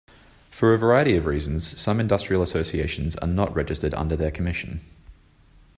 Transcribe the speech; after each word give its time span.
For 0.49 0.73
a 0.73 0.79
variety 0.79 1.15
of 1.15 1.27
reasons, 1.27 1.79
some 1.79 1.99
industrial 1.99 2.41
associations 2.41 3.15
are 3.17 3.27
not 3.27 3.55
registered 3.55 3.93
under 3.93 4.15
their 4.15 4.31
commission. 4.31 4.81